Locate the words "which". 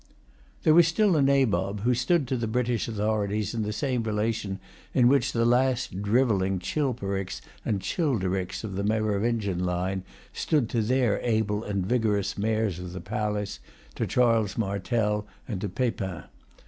5.07-5.31